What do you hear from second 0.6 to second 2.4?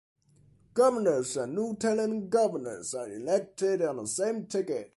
Governors and lieutenant